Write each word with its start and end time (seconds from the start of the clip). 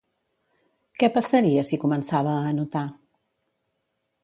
Què 1.03 1.09
passaria 1.17 1.67
si 1.69 1.79
començava 1.85 2.33
a 2.39 2.49
anotar? 2.55 2.85